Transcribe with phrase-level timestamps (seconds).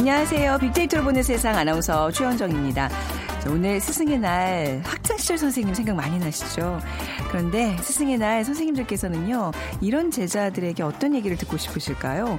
[0.00, 0.56] 안녕하세요.
[0.60, 2.88] 빅데이터로 보는 세상 아나운서 최현정입니다.
[3.50, 6.80] 오늘 스승의 날 학창시절 선생님 생각 많이 나시죠?
[7.28, 9.50] 그런데 스승의 날 선생님들께서는요,
[9.82, 12.38] 이런 제자들에게 어떤 얘기를 듣고 싶으실까요?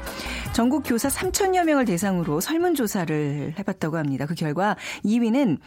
[0.53, 4.25] 전국 교사 3천여 명을 대상으로 설문조사를 해봤다고 합니다.
[4.25, 4.75] 그 결과
[5.05, 5.59] 2위는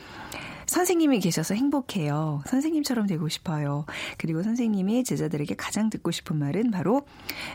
[0.67, 2.43] 선생님이 계셔서 행복해요.
[2.47, 3.87] 선생님처럼 되고 싶어요.
[4.19, 7.07] 그리고 선생님이 제자들에게 가장 듣고 싶은 말은 바로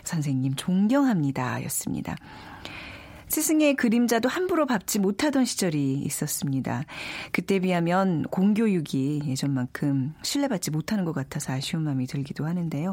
[0.06, 1.62] 선생님 존경합니다.
[1.66, 2.16] 였습니다.
[3.30, 6.84] 스승의 그림자도 함부로 밟지 못하던 시절이 있었습니다.
[7.32, 12.92] 그때 비하면 공교육이 예전만큼 신뢰받지 못하는 것 같아서 아쉬운 마음이 들기도 하는데요.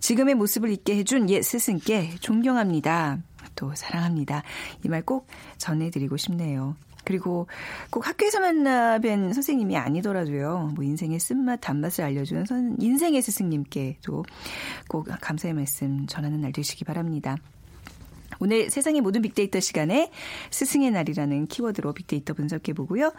[0.00, 3.18] 지금의 모습을 잊게 해준 옛 스승께 존경합니다.
[3.54, 4.42] 또 사랑합니다.
[4.84, 5.26] 이 말 꼭
[5.58, 6.76] 전해드리고 싶네요.
[7.04, 7.46] 그리고
[7.90, 10.72] 꼭 학교에서 만나 뵌 선생님이 아니더라도요.
[10.74, 14.24] 뭐 인생의 쓴맛, 단맛을 알려주는 선, 인생의 스승님께도
[14.88, 17.36] 꼭 감사의 말씀 전하는 날 되시기 바랍니다.
[18.40, 20.10] 오늘 세상의 모든 빅데이터 시간에
[20.50, 23.12] 스승의 날이라는 키워드로 빅데이터 분석해 보고요.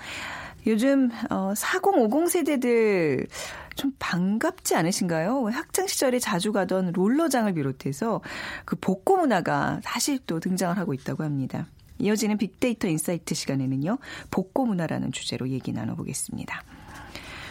[0.66, 3.28] 요즘 어 4050 세대들
[3.76, 5.48] 좀 반갑지 않으신가요?
[5.48, 8.22] 학창 시절에 자주 가던 롤러장을 비롯해서
[8.66, 11.68] 그 복고 문화가 다시 또 등장을 하고 있다고 합니다.
[12.00, 13.98] 이어지는 빅데이터 insight 시간에는요.
[14.30, 16.64] 복고 문화라는 주제로 얘기 나눠보겠습니다.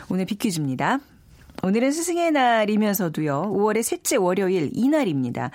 [0.09, 1.00] 오늘 빅퀴즈입니다.
[1.62, 5.50] 오늘은 스승의 날이면서도요, 5월의 셋째 월요일 이날입니다.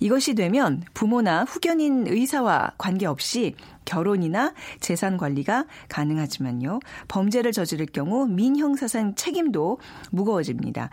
[0.00, 3.54] 이것이 되면 부모나 후견인 의사와 관계없이
[3.84, 9.78] 결혼이나 재산 관리가 가능하지만요, 범죄를 저지를 경우 민형사상 책임도
[10.10, 10.90] 무거워집니다.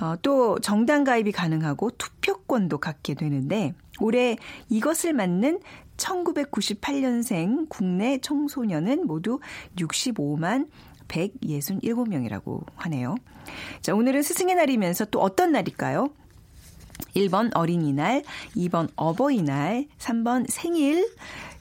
[0.00, 4.36] 어, 또 정당 가입이 가능하고 투표권도 갖게 되는데 올해
[4.70, 5.60] 이것을 맞는
[5.98, 9.40] 1998년생 국내 청소년은 모두
[9.76, 10.68] 65만
[11.10, 13.16] 167명이라고 하네요.
[13.82, 16.10] 자, 오늘은 스승의 날이면서 또 어떤 날일까요?
[17.16, 18.22] 1번 어린이날,
[18.56, 21.08] 2번 어버이날, 3번 생일,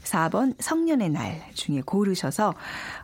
[0.03, 2.53] 4번 성년의 날 중에 고르셔서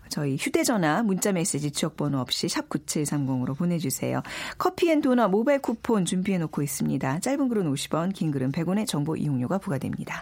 [0.09, 4.21] 저희 휴대전화 문자메시지 지역번호 없이 샵 9730으로 보내주세요.
[4.57, 7.19] 커피앤도넛 모바일 쿠폰 준비해놓고 있습니다.
[7.19, 10.21] 짧은 글은 50원, 긴 글은 100원의 정보 이용료가 부과됩니다.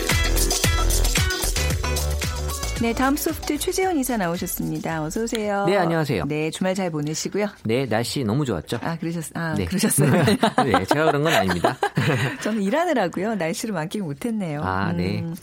[2.81, 5.03] 네, 다음 소프트 최재원 이사 나오셨습니다.
[5.03, 5.65] 어서 오세요.
[5.67, 6.25] 네, 안녕하세요.
[6.25, 7.45] 네, 주말 잘 보내시고요.
[7.63, 8.79] 네, 날씨 너무 좋았죠.
[8.81, 9.65] 아, 그러셨, 아, 네.
[9.65, 10.09] 그러셨어요.
[10.65, 11.77] 네, 제가 그런 건 아닙니다.
[12.41, 13.35] 저는 일하느라고요.
[13.35, 14.63] 날씨를 만끽 못했네요.
[14.63, 15.21] 아, 네.
[15.21, 15.35] 음.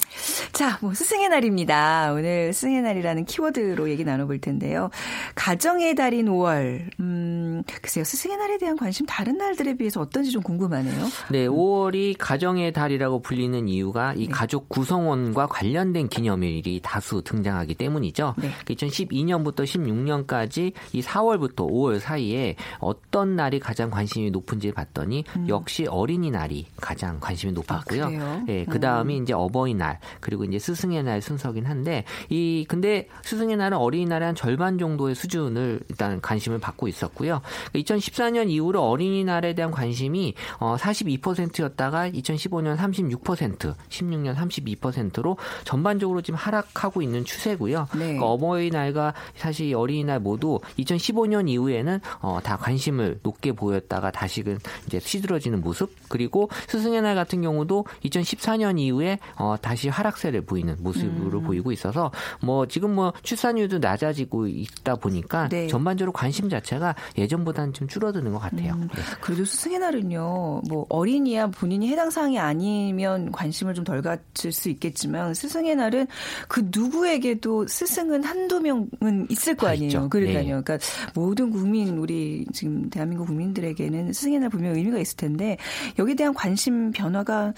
[0.53, 2.13] 자, 뭐 스승의 날입니다.
[2.13, 4.91] 오늘 스승의 날이라는 키워드로 얘기 나눠볼 텐데요.
[5.37, 6.91] 가정의 달인 5월.
[6.99, 8.03] 음, 글쎄요.
[8.03, 11.07] 스승의 날에 대한 관심 다른 날들에 비해서 어떤지 좀 궁금하네요.
[11.31, 14.33] 네, 5월이 가정의 달이라고 불리는 이유가 이 네.
[14.33, 18.35] 가족 구성원과 관련된 기념일이 다수 등장하기 때문이죠.
[18.39, 18.51] 네.
[18.67, 27.21] 2012년부터 16년까지 이 4월부터 5월 사이에 어떤 날이 가장 관심이 높은지 봤더니 역시 어린이날이 가장
[27.21, 28.05] 관심이 높았고요.
[28.07, 28.21] 음.
[28.21, 28.45] 아?
[28.47, 33.77] 네, 그 다음이 이제 어버이날 그리고 이제 스승의 날 순서긴 한데 이 근데 스승의 날은
[33.77, 37.43] 어린이날의 한 절반 정도의 수준을 일단 관심을 받고 있었고요.
[37.75, 47.18] 2014년 이후로 어린이날에 대한 관심이 어 42%였다가 2015년 36%, 16년 32%로 전반적으로 지금 하락하고 있는
[47.25, 47.89] 추세고요.
[47.93, 47.99] 네.
[47.99, 55.61] 그러니까 어버이날과 사실 어린이날 모두 2015년 이후에는 어, 다 관심을 높게 보였다가 다시금 이제 시들어지는
[55.61, 61.45] 모습 그리고 스승의 날 같은 경우도 2014년 이후에 어, 다시 하락세를 보이는 모습으로 음.
[61.45, 62.11] 보이고 있어서
[62.41, 65.67] 뭐 지금 뭐 출산율도 낮아지고 있다 보니까 네.
[65.67, 68.75] 전반적으로 관심 자체가 예전보다는 좀 줄어드는 것 같아요.
[68.75, 69.03] 음, 네.
[69.21, 75.33] 그래도 스승의 날은요, 뭐, 어린이야 본인이 해당 사항이 아니면 관심을 좀 덜 갖출 수 있겠지만,
[75.33, 76.09] 스승의 날은
[76.47, 79.87] 그 누구 에게도 스승은 한두 명은 있을 거다 아니에요.
[79.87, 80.09] 있죠.
[80.09, 80.43] 그러니까요.
[80.43, 80.63] 네.
[80.63, 80.79] 그러니까
[81.15, 85.57] 모든 국민 우리 지금 대한민국 국민들에게는 스승의 날 분명 의미가 있을 텐데
[85.99, 87.55] 여기에 대한 관심 변화가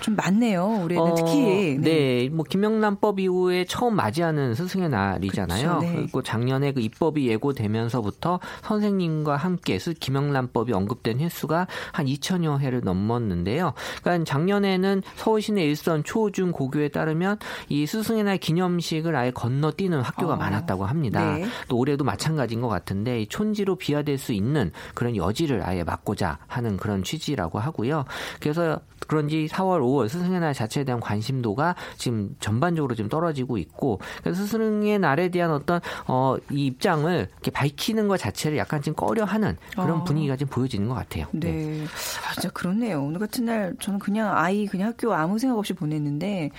[0.00, 0.82] 좀 많네요.
[0.84, 1.78] 올해는 어, 특히.
[1.80, 2.28] 네.
[2.30, 5.78] 뭐 김영란법 이후에 처음 맞이하는 스승의 날이잖아요.
[5.78, 5.96] 그쵸, 네.
[5.96, 13.74] 그리고 작년에 그 입법이 예고되면서부터 선생님과 함께 스 김영란법이 언급된 횟수가 한 2천여 회를 넘었는데요.
[14.02, 17.38] 그러니까 작년에는 서울시내 일선 초, 중, 고교에 따르면
[17.68, 21.36] 이 스승의 날 기념 식을 아예 건너뛰는 학교가 어, 많았다고 합니다.
[21.36, 21.46] 네.
[21.68, 26.76] 또 올해도 마찬가지인 것 같은데 이 촌지로 비화될 수 있는 그런 여지를 아예 막고자 하는
[26.76, 28.04] 그런 취지라고 하고요.
[28.40, 34.42] 그래서 그런지 4월, 5월 스승의 날 자체에 대한 관심도가 지금 전반적으로 좀 떨어지고 있고 그래서
[34.42, 39.90] 스승의 날에 대한 어떤 어, 이 입장을 이렇게 밝히는 것 자체를 약간 좀 꺼려하는 그런
[39.90, 40.04] 어.
[40.04, 41.26] 분위기가 좀 보여지는 것 같아요.
[41.32, 41.84] 네.
[42.28, 43.02] 아, 진짜 그렇네요.
[43.02, 46.50] 오늘 같은 날 저는 그냥 아이 그냥 학교 아무 생각 없이 보냈는데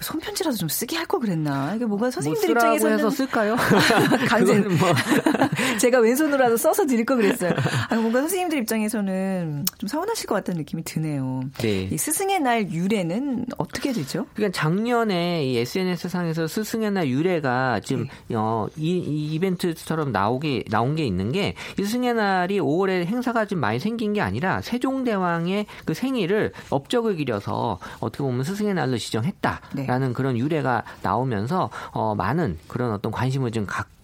[0.00, 1.69] 손편지라도 좀 쓰게 할 걸 그랬나.
[1.74, 3.56] 이게 뭔가 뭐 선생님들 입장에서는 쓸까요?
[4.28, 4.76] 강제 뭐
[5.80, 7.52] 제가 왼손으로라도 써서 드릴 걸 그랬어요.
[7.88, 11.42] 아, 뭔가 선생님들 입장에서는 좀 서운하실 것 같다는 느낌이 드네요.
[11.58, 11.88] 네.
[11.90, 14.26] 이 스승의 날 유래는 어떻게 되죠?
[14.34, 18.36] 그러니까 작년에 이 SNS 상에서 스승의 날 유래가 지금 네.
[18.36, 23.78] 어, 이, 이 이벤트처럼 나오게 나온 게 있는 게이 스승의 날이 5월에 행사가 좀 많이
[23.78, 30.12] 생긴 게 아니라 세종대왕의 그 생일을 업적을 기려서 어떻게 보면 스승의 날로 지정했다라는 네.
[30.14, 31.59] 그런 유래가 나오면서
[31.90, 33.99] 어, 많은 그런 어떤 관심을 좀 갖고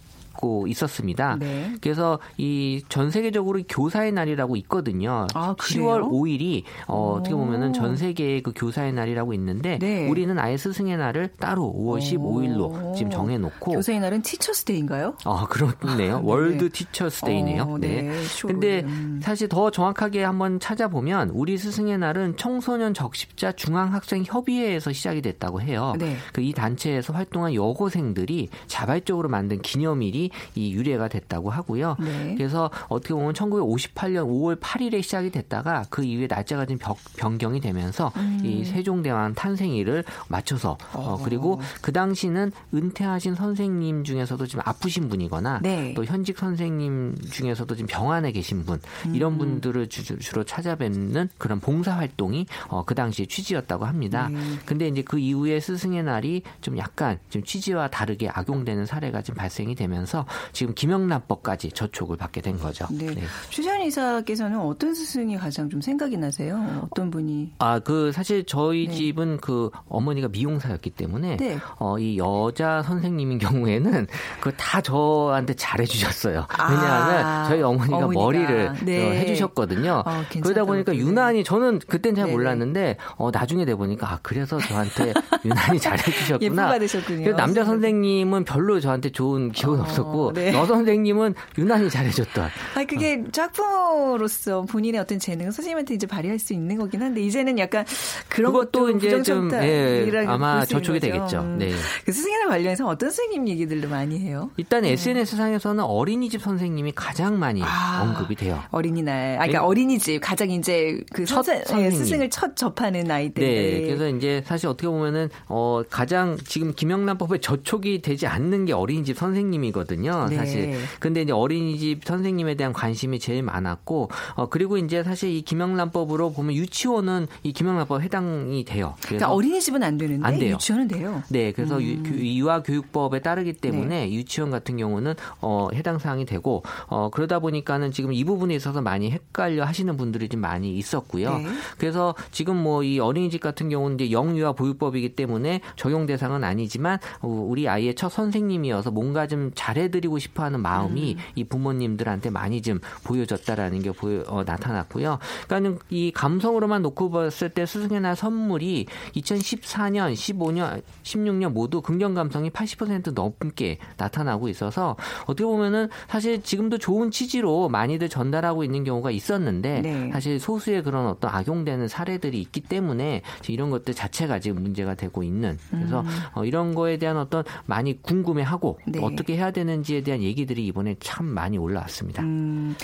[0.69, 1.37] 있었습니다.
[1.39, 1.73] 네.
[1.81, 5.27] 그래서 이 전 세계적으로 교사의 날이라고 있거든요.
[5.35, 6.11] 아, 10월 그래요?
[6.11, 7.73] 5일이 어, 어떻게 보면은 오.
[7.73, 10.09] 전 세계의 그 교사의 날이라고 있는데 네.
[10.09, 15.17] 우리는 아예 스승의 날을 따로 5월 15일로 지금 정해놓고 교사의 날은 Teachers' Day인가요?
[15.25, 15.77] 아 그렇네요.
[15.81, 16.11] 아, 네.
[16.23, 17.63] World Teachers' Day네요.
[17.63, 18.03] 어, 네.
[18.03, 18.23] 네.
[18.23, 18.47] 15일.
[18.47, 19.21] 근데 음.
[19.23, 25.95] 사실 더 정확하게 한번 찾아보면 우리 스승의 날은 청소년 적십자 중앙학생 협의회에서 시작이 됐다고 해요.
[25.99, 26.17] 네.
[26.33, 31.97] 그 이 단체에서 활동한 여고생들이 자발적으로 만든 기념일이 이 유래가 됐다고 하고요.
[32.01, 32.35] 네.
[32.37, 38.13] 그래서 어떻게 보면 1958년 5월 8일에 시작이 됐다가 그 이후에 날짜가 좀 벽- 변경이 되면서
[38.17, 38.41] 음.
[38.45, 45.93] 이 세종대왕 탄생일을 맞춰서 어, 그리고 그 당시는 은퇴하신 선생님 중에서도 좀 아프신 분이거나 네.
[45.95, 48.81] 또 현직 선생님 중에서도 지금 병원에 계신 분
[49.13, 49.39] 이런 음.
[49.39, 54.29] 분들을 주, 주로 찾아뵙는 그런 봉사 활동이 어, 그 당시에 취지였다고 합니다.
[54.33, 54.39] 네.
[54.65, 59.75] 근데 이제 그 이후에 스승의 날이 좀 약간 좀 취지와 다르게 악용되는 사례가 지금 발생이
[59.75, 60.16] 되면서
[60.53, 62.87] 지금 김영란법까지 저촉을 받게 된 거죠.
[62.91, 63.07] 네.
[63.07, 63.23] 네.
[63.51, 66.87] 최재현 이사께서는 어떤 스승이 가장 좀 생각이 나세요?
[66.91, 67.53] 어떤 분이?
[67.59, 68.95] 아, 그 사실 저희 네.
[68.95, 71.59] 집은 그 어머니가 미용사였기 때문에 네.
[71.79, 74.07] 어, 이 여자 선생님인 경우에는
[74.41, 76.47] 그 다 저한테 잘해 주셨어요.
[76.71, 78.21] 왜냐하면 아, 저희 어머니가, 어머니가.
[78.23, 79.07] 머리를 네.
[79.07, 80.03] 어, 해주셨거든요.
[80.07, 80.95] 어, 그러다 보니까.
[80.97, 82.37] 유난히 저는 그땐 잘 네네.
[82.37, 85.13] 몰랐는데 어, 나중에 돼 보니까 아 그래서 저한테
[85.45, 86.67] 유난히 예쁨 잘해 주셨구나.
[86.69, 87.19] 받으셨군요.
[87.25, 90.53] 그래서 남자 선생님은 별로 저한테 좋은 기억은 어, 없었고 네.
[90.55, 92.49] 여 선생님은 유난히 잘해줬던.
[92.75, 97.85] 아니 그게 짝부로서 본인의 어떤 재능을 선생님한테 이제 발휘할 수 있는 거긴 한데 이제는 약간
[98.29, 101.43] 그런 것도 이제 좀 예, 아마 저촉이 되겠 되겠죠.
[101.59, 101.73] 네.
[102.05, 104.51] 그 스승이랑 관련해서 어떤 선생님 얘기들도 많이 해요?
[104.57, 108.03] 일단 SNS 상에서는 어린이집 선생님이 가장 많이 아.
[108.03, 108.63] 언급이 돼요.
[108.71, 109.65] 어린이날, 아, 그러니까 네.
[109.65, 111.91] 어린이집 가장 이제 그 첫 선생, 예, 선생님.
[111.93, 113.43] 스승을 첫 접하는 아이들.
[113.43, 119.17] 네, 그래서 이제 사실 어떻게 보면은 어 가장 지금 김영란법에 저촉이 되지 않는 게 어린이집
[119.19, 119.96] 선생님이거든요.
[120.29, 120.37] 네.
[120.37, 120.75] 사실.
[121.01, 126.55] 근데 이제 어린이집 선생님에 대한 관심이 제일 많았고 어 그리고 이제 사실 이 김영란법으로 보면
[126.55, 128.95] 유치원은 이 김영란법 해당이 돼요.
[128.99, 130.55] 그래서 그러니까 어린이집은 안 되는데 안 돼요.
[130.55, 131.23] 유치원은 돼요.
[131.29, 134.13] 네, 그래서 유, 교- 유아교육법에 따르기 때문에 네.
[134.13, 139.11] 유치원 같은 경우는 어, 해당 사항이 되고 어, 그러다 보니까는 지금 이 부분에 있어서 많이
[139.11, 141.39] 헷갈려 하시는 분들이 좀 많이 있었고요.
[141.39, 141.47] 네.
[141.79, 147.27] 그래서 지금 뭐 이 어린이집 같은 경우는 이제 영유아 보육법이기 때문에 적용 대상은 아니지만 어,
[147.29, 151.23] 우리 아이의 첫 선생님이어서 뭔가 좀 잘 해드리고 싶어하는 마음이 음.
[151.35, 155.19] 이 부모님들한테 많이 좀 보여졌다라는 게 보여, 어, 나타났고요.
[155.47, 162.51] 그러니까 이 감성으로만 놓고 봤을 때 스승의 날 선물이 2014년, 15년, 16년 모두 긍정 감성이
[162.51, 169.81] 80% 넘게 나타나고 있어서 어떻게 보면은 사실 지금도 좋은 취지로 많이들 전달하고 있는 경우가 있었는데
[169.81, 170.11] 네.
[170.13, 175.59] 사실 소수의 그런 어떤 악용되는 사례들이 있기 때문에 이런 것들 자체가 지금 문제가 되고 있는
[175.71, 176.05] 그래서
[176.35, 179.01] 어, 이런 거에 대한 어떤 많이 궁금해하고 네.
[179.03, 182.23] 어떻게 해야 되는 되는지에 대한 얘기들이 이번에 참 많이 올라왔습니다.
[182.23, 182.75] 음,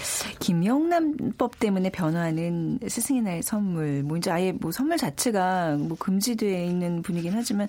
[0.41, 7.03] 김영란법 때문에 변화하는 스승의 날 선물, 뭐 이제 아예 뭐 선물 자체가 뭐 금지되어 있는
[7.03, 7.69] 분이긴 하지만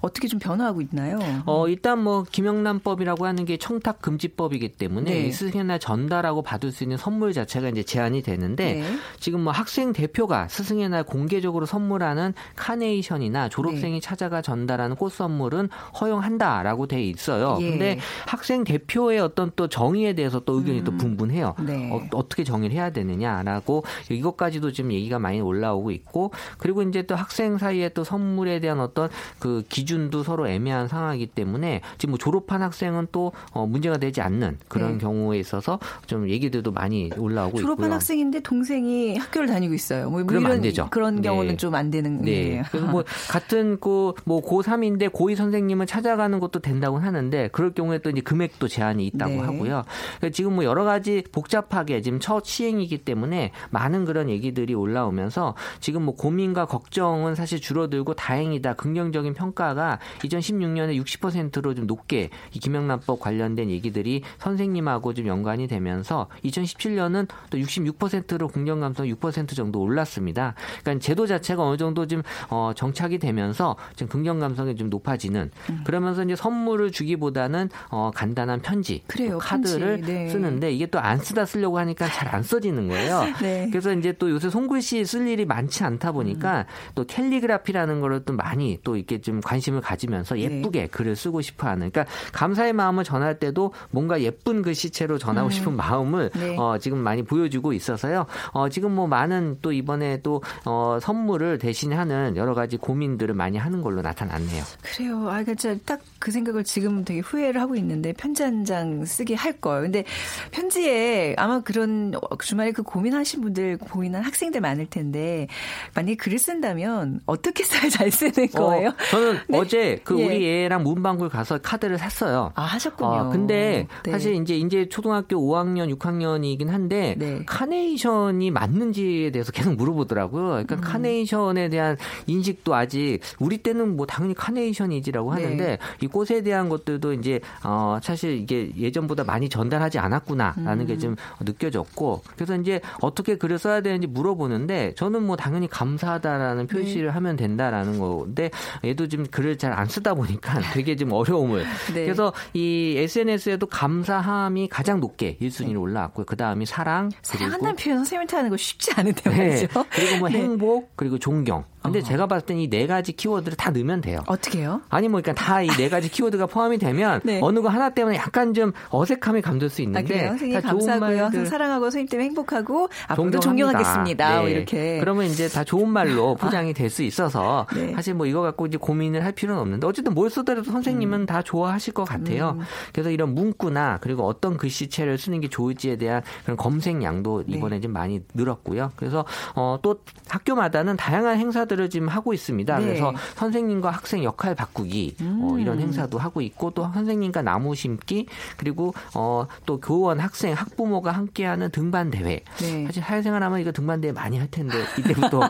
[0.00, 1.18] 어떻게 좀 변화하고 있나요?
[1.46, 5.26] 어, 일단 뭐 김영란법이라고 하는 게 청탁 금지법이기 때문에 네.
[5.26, 8.84] 이 스승의 날 전달하고 받을 수 있는 선물 자체가 이제 제한이 되는데 네.
[9.20, 14.00] 지금 뭐 학생 대표가 스승의 날 공개적으로 선물하는 카네이션이나 졸업생이 네.
[14.00, 15.68] 찾아가 전달하는 꽃 선물은
[16.00, 17.58] 허용한다라고 돼 있어요.
[17.60, 17.70] 예.
[17.70, 21.54] 근데 학생 대표의 어떤 또 정의에 대해서 또 의견이 또 분분해요.
[21.66, 21.90] 네.
[22.12, 27.58] 어, 떻게 정의를 해야 되느냐라고 이것까지도 지금 얘기가 많이 올라오고 있고 그리고 이제 또 학생
[27.58, 29.08] 사이에 또 선물에 대한 어떤
[29.38, 34.58] 그 기준도 서로 애매한 상황이기 때문에 지금 뭐 졸업한 학생은 또 어, 문제가 되지 않는
[34.68, 34.98] 그런 네.
[34.98, 37.94] 경우에 있어서 좀 얘기들도 많이 올라오고 졸업한 있고요.
[37.94, 40.10] 학생인데 동생이 학교를 다니고 있어요.
[40.10, 40.88] 뭐 그러면 이런 안 되죠.
[40.90, 41.22] 그런 네.
[41.22, 42.48] 경우는 좀안 되는 네.
[42.48, 42.62] 거예요.
[42.70, 48.20] 그래서 뭐 같은 그뭐 고3인데 고2 선생님을 찾아가는 것도 된다고 하는데 그럴 경우에 또 이제
[48.20, 49.40] 금액 도 제한이 있다고 네.
[49.40, 49.82] 하고요.
[50.18, 56.02] 그러니까 지금 뭐 여러 가지 복잡하게 지금 첫 시행이기 때문에 많은 그런 얘기들이 올라오면서 지금
[56.02, 58.74] 뭐 고민과 걱정은 사실 줄어들고 다행이다.
[58.74, 67.28] 긍정적인 평가가 2016년에 60%로 좀 높게 이 김영란법 관련된 얘기들이 선생님하고 좀 연관이 되면서 2017년은
[67.50, 70.54] 또 66%로 긍정 감성 6% 정도 올랐습니다.
[70.82, 75.50] 그러니까 제도 자체가 어느 정도 지금 어, 정착이 되면서 지금 긍정 감성이 좀 높아지는
[75.84, 80.12] 그러면서 이제 선물을 주기보다는 어, 간 단한 편지, 그래요, 또 카드를 편지.
[80.12, 80.28] 네.
[80.28, 83.22] 쓰는데 이게 또 안 쓰다 쓰려고 하니까 잘 안 써지는 거예요.
[83.42, 83.68] 네.
[83.70, 86.64] 그래서 이제 또 요새 손글씨 쓸 일이 많지 않다 보니까 음.
[86.94, 90.42] 또 캘리그라피라는 거를 또 많이 또 이렇게 좀 관심을 가지면서 네.
[90.42, 95.76] 예쁘게 글을 쓰고 싶어 하는 그러니까 감사의 마음을 전할 때도 뭔가 예쁜 글씨체로 전하고 싶은
[95.76, 96.56] 마음을 네.
[96.58, 98.26] 어, 지금 많이 보여주고 있어서요.
[98.52, 103.82] 어, 지금 뭐 많은 또 이번에 또 어, 선물을 대신하는 여러 가지 고민들을 많이 하는
[103.82, 104.64] 걸로 나타났네요.
[104.82, 105.28] 그래요.
[105.28, 109.82] 아, 그러니까 딱그 생각을 지금 되게 후회를 하고 있는데 편지 한 장 쓰게 할 걸.
[109.82, 110.04] 근데
[110.50, 115.48] 편지에 아마 그런 주말에 그 고민하신 분들 고민한 학생들 많을 텐데
[115.94, 118.88] 만약에 글을 쓴다면 어떻게 써야 잘 쓰는 거예요?
[118.88, 119.58] 어, 저는 네.
[119.58, 120.24] 어제 그 예.
[120.24, 122.52] 우리 애랑 문방구를 가서 카드를 샀어요.
[122.54, 123.08] 아, 하셨군요.
[123.10, 124.10] 어, 근데 네.
[124.12, 127.42] 사실 이제 이제 초등학교 5학년, 6학년이긴 한데 네.
[127.44, 130.44] 카네이션이 맞는지에 대해서 계속 물어보더라고요.
[130.48, 130.80] 그러니까 음.
[130.80, 135.42] 카네이션에 대한 인식도 아직 우리 때는 뭐 당연히 카네이션이지라고 네.
[135.42, 140.98] 하는데 이 꽃에 대한 것들도 이제 어 사실 이게 예전보다 많이 전달하지 않았구나라는 게 음.
[140.98, 147.12] 좀 느껴졌고 그래서 이제 어떻게 글을 써야 되는지 물어보는데 저는 뭐 당연히 감사하다라는 표시를 네.
[147.12, 148.50] 하면 된다라는 건데
[148.84, 152.04] 얘도 지금 글을 잘 안 쓰다 보니까 되게 좀 어려움을 네.
[152.04, 156.26] 그래서 이 SNS에도 감사함이 가장 높게 1순위로 올라왔고요.
[156.26, 159.36] 그 다음이 사랑 사랑한다는 표현 선생님한테 하는 거 쉽지 않은데 네.
[159.36, 159.84] 말이죠.
[159.90, 160.38] 그리고 뭐 네.
[160.38, 161.64] 행복 그리고 존경.
[161.84, 162.08] 근데 어허.
[162.08, 164.18] 제가 봤을 땐 이 네 가지 키워드를 다 넣으면 돼요.
[164.26, 164.80] 어떻게 해요?
[164.88, 167.40] 아니 뭐 그러니까 다 이 네 가지 키워드가 포함이 되면 네.
[167.42, 170.28] 어느 거 하나 때문에 약간 좀 어색함이 감돌 수 아, 있는데 그래요?
[170.30, 171.22] 선생님 다 좋은 감사하고요.
[171.24, 173.40] 항상 사랑하고 선생님 때문에 행복하고 앞으로도.
[173.40, 174.36] 존경하겠습니다.
[174.40, 174.50] 뭐 네.
[174.52, 174.98] 이렇게.
[175.00, 177.92] 그러면 이제 다 좋은 말로 포장이 될 수 있어서 네.
[177.94, 181.26] 사실 뭐 이거 갖고 이제 고민을 할 필요는 없는데 어쨌든 뭘 쓰더라도 선생님은 음.
[181.26, 182.58] 다 좋아하실 것 같아요.
[182.92, 187.56] 그래서 이런 문구나 그리고 어떤 글씨체를 쓰는 게 좋을지에 대한 그런 검색량도 네.
[187.56, 188.92] 이번에 좀 많이 늘었고요.
[188.96, 189.24] 그래서
[189.54, 189.96] 어, 또
[190.28, 192.78] 학교마다는 다양한 행사들 을 지금 하고 있습니다.
[192.78, 192.84] 네.
[192.84, 195.60] 그래서 선생님과 학생 역할 바꾸기 어, 음.
[195.60, 198.26] 이런 행사도 하고 있고 또 선생님과 나무 심기
[198.56, 202.42] 그리고 어, 또 교원, 학생, 학부모가 함께하는 등반 대회.
[202.58, 202.86] 네.
[202.86, 205.40] 사실 사회생활하면 이거 등반 대회 많이 할 텐데 이때부터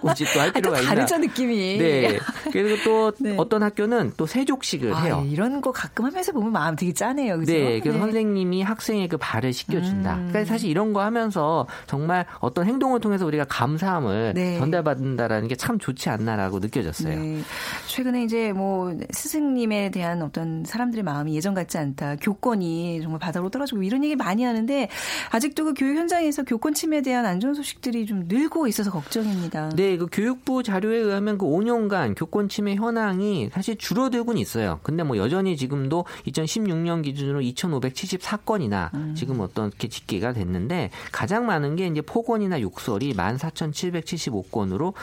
[0.00, 0.88] 굳이 또할 아, 또 필요가 있나?
[0.94, 1.78] 다르죠 느낌이.
[1.78, 2.18] 네.
[2.52, 3.34] 그리고 또 네.
[3.38, 5.24] 어떤 학교는 또 세족식을 아, 해요.
[5.28, 7.38] 이런 거 가끔 하면서 보면 마음 되게 짠해요.
[7.38, 7.52] 그죠?
[7.52, 10.14] 네, 그래서 선생님이 학생의 그 발을 씻겨준다.
[10.14, 10.28] 음.
[10.28, 14.58] 그러니까 사실 이런 거 하면서 정말 어떤 행동을 통해서 우리가 감사함을 네.
[14.58, 17.18] 전달받는다라는 게참 좋지 않나라고 느껴졌어요.
[17.20, 17.42] 네.
[17.86, 22.16] 최근에 이제 뭐 스승님에 대한 어떤 사람들의 마음이 예전 같지 않다.
[22.16, 24.88] 교권이 정말 바닥으로 떨어지고 이런 얘기 많이 하는데
[25.30, 29.70] 아직도 그 교육 현장에서 교권 침해에 대한 안 좋은 소식들이 좀 늘고 있어서 걱정입니다.
[29.70, 34.80] 네, 그 교육부 자료에 의하면 그 5년간 교권 침해 현황이 사실 줄어들고는 있어요.
[34.82, 39.14] 근데 뭐 여전히 지금도 2016년 기준으로 2,574건이나 음.
[39.16, 44.94] 지금 어떻게 집계가 됐는데 가장 많은 게 이제 폭언이나 욕설이 14,775건으로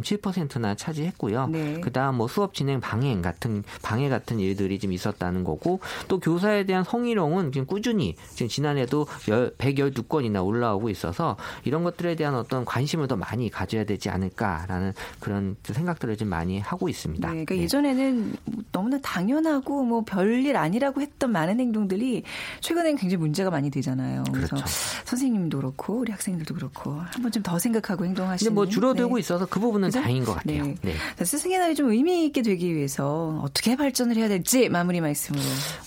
[0.00, 1.48] 62.7%나 차지했고요.
[1.48, 1.80] 네.
[1.80, 6.84] 그다음 뭐 수업 진행 방해 같은 방해 같은 일들이 좀 있었다는 거고 또 교사에 대한
[6.84, 13.50] 성희롱은 지금 꾸준히 지금 지난해도 112건이나 올라오고 있어서 이런 것들에 대한 어떤 관심을 더 많이
[13.50, 17.26] 가져야 되지 않을까라는 그런 생각들을 좀 많이 하고 있습니다.
[17.28, 17.62] 네, 그러니까 네.
[17.62, 18.36] 예전에는
[18.72, 22.22] 너무나 당연하고 뭐 별일 아니라고 했던 많은 행동들이
[22.60, 24.24] 최근에는 굉장히 문제가 많이 되잖아요.
[24.32, 24.64] 그래서 그렇죠.
[25.04, 28.54] 선생님도 그렇고 우리 학생들도 그렇고 한번 좀더 생각하고 근데 행동하시는.
[28.54, 29.20] 뭐 줄어들고 네.
[29.20, 30.00] 있어서 그 부분 은 그죠?
[30.00, 30.64] 다행인 것 같아요.
[30.64, 30.74] 네.
[30.82, 30.94] 네.
[31.16, 35.42] 자, 스승의 날이 좀 의미 있게 되기 위해서 어떻게 발전을 해야 될지 마무리 말씀으로.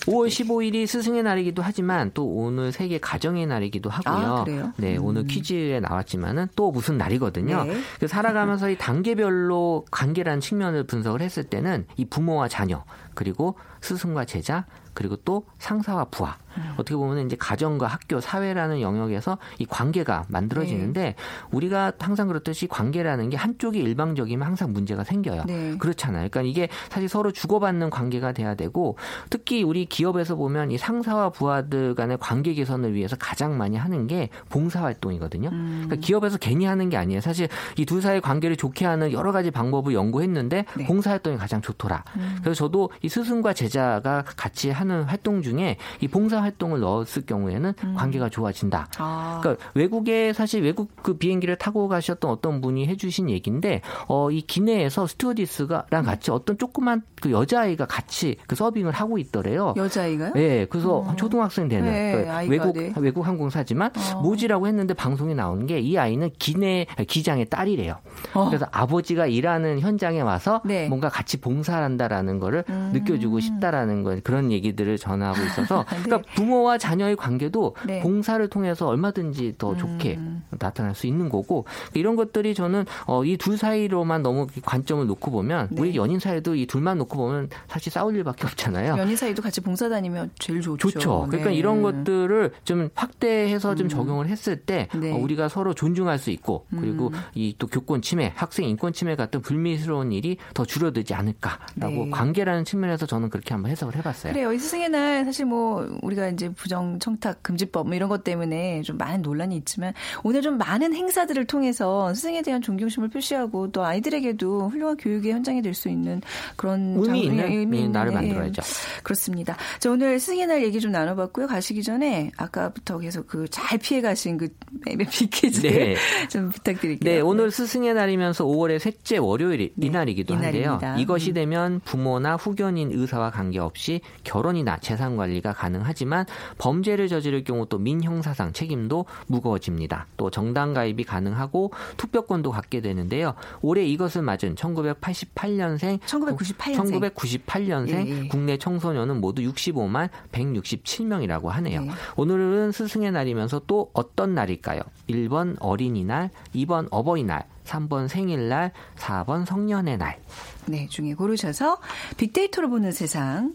[0.06, 4.44] 5월 15일이 스승의 날이기도 하지만 또 오늘 세계 가정의 날이기도 하고요.
[4.62, 4.72] 아?
[4.76, 7.64] 네, 오늘 퀴즈에 나왔지만은 또 무슨 날이거든요.
[7.64, 7.76] 네.
[8.00, 12.84] 그 살아가면서 이 단계별로 관계라는 측면을 분석을 했을 때는 이 부모와 자녀
[13.16, 16.36] 그리고 스승과 제자 그리고 또 상사와 부하
[16.78, 21.14] 어떻게 보면 이제 가정과 학교 사회라는 영역에서 이 관계가 만들어지는데 네.
[21.50, 25.44] 우리가 항상 그렇듯이 관계라는 게 한쪽이 일방적이면 항상 문제가 생겨요.
[25.46, 25.76] 네.
[25.76, 26.28] 그렇잖아요.
[26.30, 28.96] 그러니까 이게 사실 서로 주고받는 관계가 돼야 되고
[29.28, 34.30] 특히 우리 기업에서 보면 이 상사와 부하들 간의 관계 개선을 위해서 가장 많이 하는 게
[34.48, 35.50] 봉사 활동이거든요.
[35.50, 35.82] 음.
[35.84, 37.20] 그러니까 기업에서 괜히 하는 게 아니에요.
[37.20, 40.86] 사실 이 두 사이의 관계를 좋게 하는 여러 가지 방법을 연구했는데 네.
[40.86, 42.02] 봉사 활동이 가장 좋더라.
[42.16, 42.38] 음.
[42.42, 48.28] 그래서 저도 이 스승과 제자가 같이 하는 활동 중에 이 봉사 활동을 넣었을 경우에는 관계가
[48.28, 48.88] 좋아진다.
[48.98, 48.98] 음.
[48.98, 49.40] 아.
[49.40, 55.06] 그러니까 외국에 사실 외국 그 비행기를 타고 가셨던 어떤 분이 해주신 얘기인데 어, 이 기내에서
[55.06, 59.74] 스튜어디스가랑 같이 어떤 조그만 그 여자아이가 같이 그 서빙을 하고 있더래요.
[59.76, 60.32] 여자아이가요?
[60.32, 62.92] 네, 그래서 초등학생 되는 네, 그 아이가, 외국 네.
[62.96, 64.20] 외국 항공사지만 어.
[64.20, 67.98] 모지라고 했는데 방송에 나오는 게이 아이는 기내 기장의 딸이래요.
[68.34, 68.46] 어.
[68.46, 70.86] 그래서 아버지가 일하는 현장에 와서 네.
[70.86, 70.88] 음.
[70.88, 72.64] 뭔가 같이 봉사한다라는 거를
[72.98, 78.00] 느껴주고 싶다라는 건 그런 얘기들을 전하고 있어서 그러니까 부모와 자녀의 관계도 네.
[78.00, 80.18] 봉사를 통해서 얼마든지 더 좋게
[80.58, 85.68] 나타날 수 있는 거고 이런 것들이 저는 어, 이 둘 사이로만 너무 관점을 놓고 보면
[85.70, 85.80] 네.
[85.80, 88.96] 우리 연인 사이도 이 둘만 놓고 보면 사실 싸울 일밖에 없잖아요.
[88.98, 90.90] 연인 사이도 같이 봉사 다니면 제일 좋죠.
[90.90, 91.26] 좋죠.
[91.28, 91.56] 그러니까 네.
[91.56, 95.12] 이런 것들을 좀 확대해서 좀 적용을 했을 때 네.
[95.12, 97.20] 어, 우리가 서로 존중할 수 있고 그리고 음.
[97.34, 102.10] 이또 교권 침해, 학생 인권 침해 같은 불미스러운 일이 더 줄어들지 않을까라고 네.
[102.10, 104.32] 관계라는 측면 에서 저는 그렇게 한번 해석을 해봤어요.
[104.32, 104.52] 그래요.
[104.52, 108.96] 이 스승의 날 사실 뭐 우리가 이제 부정 청탁 금지법 뭐 이런 것 때문에 좀
[108.98, 114.96] 많은 논란이 있지만 오늘 좀 많은 행사들을 통해서 스승에 대한 존경심을 표시하고 또 아이들에게도 훌륭한
[114.96, 116.22] 교육의 현장이 될 수 있는
[116.56, 118.62] 그런 의미 장- 있는 의미 예, 있는, 날을 예, 만들어야죠.
[119.02, 119.56] 그렇습니다.
[119.78, 121.46] 자, 오늘 스승의 날 얘기 좀 나눠봤고요.
[121.46, 124.48] 가시기 전에 아까부터 계속 그 잘 피해 가신 그
[124.94, 125.96] 빅퀴즈 네.
[126.28, 127.12] 좀 부탁드릴게요.
[127.14, 130.72] 네, 오늘 스승의 날이면서 5월의 셋째 월요일 네, 이날이기도 이날입니다.
[130.72, 130.94] 한데요.
[131.02, 131.34] 이것이 음.
[131.34, 136.26] 되면 부모나 후견 인 의사와 관계없이 결혼이나 재산 관리가 가능하지만
[136.58, 140.06] 범죄를 저지를 경우 또 민형사상 책임도 무거워집니다.
[140.16, 143.34] 또 정당 가입이 가능하고 투표권도 갖게 되는데요.
[143.62, 147.12] 올해 이것을 맞은 1988년생 1998년생.
[147.12, 148.28] 1998년생 예, 예.
[148.28, 151.82] 국내 청소년은 모두 65만 167명이라고 하네요.
[151.82, 151.90] 네.
[152.16, 154.80] 오늘은 스승의 날이면서 또 어떤 날일까요?
[155.08, 160.18] 1번 어린이날, 2번 어버이날, 3번 생일날, 4번 성년의 날.
[160.66, 161.78] 네, 중에 고르셔서
[162.16, 163.54] 빅데이터로 보는 세상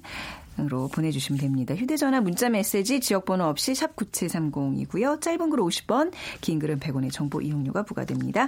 [0.60, 1.74] 으로 보내주시면 됩니다.
[1.74, 5.22] 휴대전화 문자 메시지 지역번호 없이 샵 9730이고요.
[5.22, 8.48] 짧은 글 50원, 긴 글은 100원의 정보 이용료가 부과됩니다.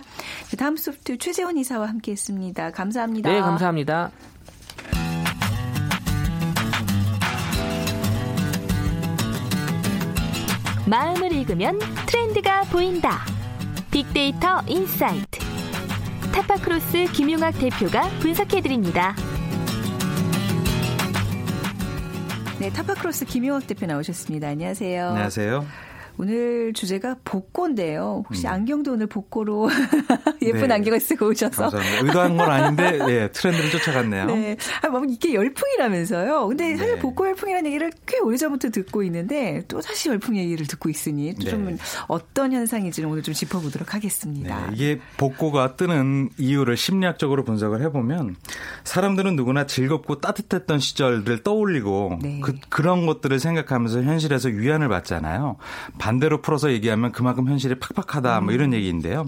[0.50, 2.72] 네, 다음 소프트 최재원 이사와 함께했습니다.
[2.72, 3.32] 감사합니다.
[3.32, 4.12] 네, 감사합니다.
[10.86, 13.22] 마음을 읽으면 트렌드가 보인다.
[13.90, 15.43] 빅데이터 인사이트.
[16.34, 19.16] 타파크로스 김용학 대표가 분석해드립니다.
[22.60, 24.48] 네, 타파크로스 김용학 대표 나오셨습니다.
[24.48, 25.10] 안녕하세요.
[25.10, 25.66] 안녕하세요.
[26.18, 28.24] 오늘 주제가 복고인데요.
[28.28, 29.70] 혹시 안경도 오늘 복고로
[30.44, 30.68] 예쁜 음.
[30.68, 30.74] 네.
[30.76, 32.06] 안경을 쓰고 오셔서 감사합니다.
[32.06, 34.26] 의도한 건 아닌데 예, 트렌드를 쫓아갔네요.
[34.28, 34.58] 네.
[34.82, 36.48] 아, 뭐 이게 열풍이라면서요.
[36.48, 37.00] 근데 사실 네.
[37.00, 41.78] 복고 열풍이라는 얘기를 꽤 오래전부터 듣고 있는데 또 다시 열풍 얘기를 듣고 있으니 또좀 네.
[42.08, 44.68] 어떤 현상인지는 오늘 좀 짚어보도록 하겠습니다.
[44.68, 48.36] 네, 이게 복고가 뜨는 이유를 심리학적으로 분석을 해보면
[48.84, 52.40] 사람들은 누구나 즐겁고 따뜻했던 시절을 떠올리고 네.
[52.44, 55.58] 그, 그런 것들을 생각하면서 현실에서 위안을 받잖아요.
[56.04, 58.54] 반대로 풀어서 얘기하면 그만큼 현실이 팍팍하다 뭐 음.
[58.54, 59.26] 이런 얘기인데요.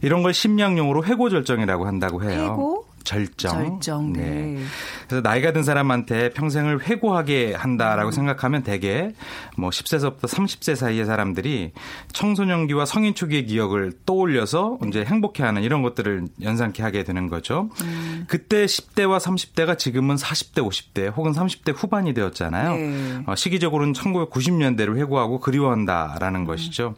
[0.00, 2.44] 이런 걸 심리학용어로 회고 절정이라고 한다고 해요.
[2.44, 2.85] 회고?
[3.06, 3.80] 절정.
[3.80, 4.58] 절정, 네.
[5.06, 9.12] 그래서 나이가 든 사람한테 평생을 회고하게 한다라고 생각하면 대개
[9.56, 11.72] 뭐 10세서부터 30세 사이의 사람들이
[12.12, 17.70] 청소년기와 성인 초기의 기억을 떠올려서 이제 행복해하는 이런 것들을 연상케 하게 되는 거죠.
[18.26, 22.74] 그때 10대와 30대가 지금은 40대, 50대 혹은 30대 후반이 되었잖아요.
[22.74, 23.22] 네.
[23.26, 26.96] 어, 시기적으로는 1990년대를 회고하고 그리워한다라는 것이죠.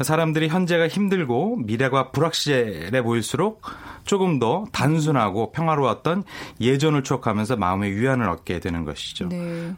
[0.00, 3.62] 사람들이 현재가 힘들고 미래가 불확실해 보일수록
[4.08, 6.24] 조금 더 단순하고 평화로웠던
[6.60, 9.28] 예전을 추억하면서 마음의 위안을 얻게 되는 것이죠.
[9.28, 9.74] 네.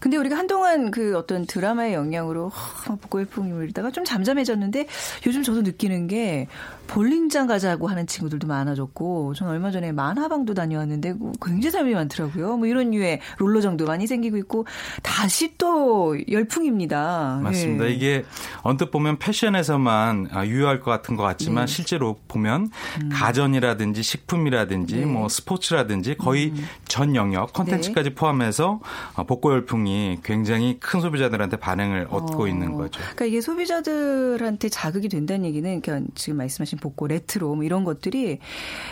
[0.00, 2.50] 근데 우리가 한동안 그 어떤 드라마의 영향으로
[2.86, 4.86] 복고 열풍이 울다가 좀 잠잠해졌는데
[5.26, 6.46] 요즘 저도 느끼는 게
[6.86, 12.56] 볼링장 가자고 하는 친구들도 많아졌고 저는 얼마 전에 만화방도 다녀왔는데 굉장히 사람이 많더라고요.
[12.56, 14.66] 뭐 이런 류의 롤러장도 많이 생기고 있고
[15.02, 17.40] 다시 또 열풍입니다.
[17.42, 17.84] 맞습니다.
[17.86, 17.90] 예.
[17.90, 18.24] 이게
[18.62, 21.72] 언뜻 보면 패션에서만 아, 유효할 것 같은 것 같지만 네.
[21.72, 22.70] 실제로 보면
[23.12, 25.04] 가전이라든지 식품이라든지 네.
[25.04, 26.54] 뭐 스포츠라든지 거의
[26.86, 28.80] 전 영역 컨텐츠까지 포함해서
[29.14, 32.48] 어, 복고 열풍 이 굉장히 큰 소비자들한테 반응을 얻고 어.
[32.48, 33.00] 있는 거죠.
[33.00, 38.38] 그러니까 이게 소비자들한테 자극이 된다는 얘기는 그러니까 지금 말씀하신 복고 레트로 뭐 이런 것들이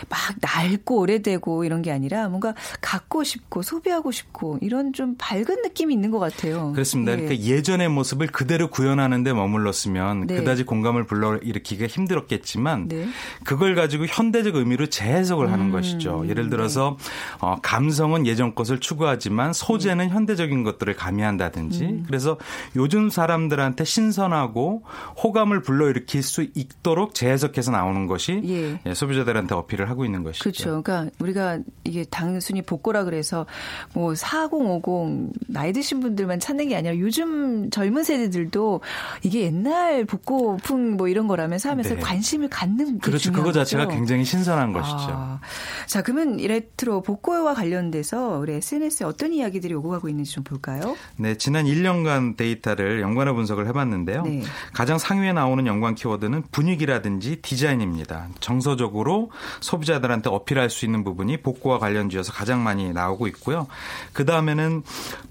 [0.09, 5.93] 막 낡고 오래되고 이런 게 아니라 뭔가 갖고 싶고 소비하고 싶고 이런 좀 밝은 느낌이
[5.93, 6.71] 있는 것 같아요.
[6.73, 7.13] 그렇습니다.
[7.13, 7.17] 예.
[7.17, 10.37] 그러니까 예전의 모습을 그대로 구현하는데 머물렀으면 네.
[10.37, 13.07] 그다지 공감을 불러일으키기가 힘들었겠지만 네.
[13.43, 16.25] 그걸 가지고 현대적 의미로 재해석을 하는 음, 것이죠.
[16.27, 16.97] 예를 들어서
[17.39, 22.03] 어, 감성은 예전 것을 추구하지만 소재는 현대적인 것들 을 가미한다든지 음.
[22.07, 22.37] 그래서
[22.75, 24.83] 요즘 사람들한테 신선하고
[25.23, 28.79] 호감을 불러일으킬 수 있도록 재해석해서 나오는 것이 예.
[28.85, 30.43] 예, 소비자들한테 어필을 하고 있는 것이죠.
[30.43, 30.81] 그렇죠.
[30.81, 33.45] 그러니까 우리가 이게 단순히 복고라 그래서
[33.93, 38.81] 뭐 4050 나이 드신 분들만 찾는 게 아니라 요즘 젊은 세대들도
[39.23, 42.01] 이게 옛날 복고풍 뭐 이런 거라면서 하면서 네.
[42.01, 43.31] 관심을 갖는 게 그렇죠.
[43.31, 43.87] 그거 자체가.
[43.87, 44.95] 굉장히 신선한 것이죠.
[44.99, 45.39] 아,
[45.87, 50.76] 자, 그러면 이 레트로 복고와 관련돼서 우리 SNS에 어떤 이야기들이 오고 가고 있는지 좀 볼까요?
[51.17, 54.23] 네, 지난 1년간 데이터를 연관어 분석을 해봤는데요.
[54.23, 54.43] 네.
[54.73, 58.27] 가장 상위에 나오는 연관 키워드는 분위기라든지 디자인입니다.
[58.39, 63.67] 정서적으로 소비자들한테 어필할 수 있는 부분이 복고와 관련지어서 가장 많이 나오고 있고요.
[64.13, 64.83] 그 다음에는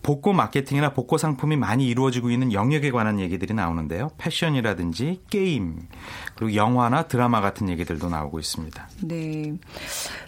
[0.03, 4.11] 복고 마케팅이나 복고 상품이 많이 이루어지고 있는 영역에 관한 얘기들이 나오는데요.
[4.19, 5.89] 패션이라든지 게임,
[6.35, 8.89] 그리고 영화나 드라마 같은 얘기들도 나오고 있습니다.
[9.03, 9.55] 네.